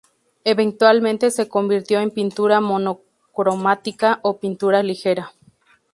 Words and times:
Eventualmente 0.45 1.29
se 1.29 1.47
convirtió 1.47 1.99
en 1.99 2.09
pintura 2.09 2.59
monocromática 2.59 4.19
o 4.23 4.39
pintura 4.39 4.81
ligera. 4.81 5.31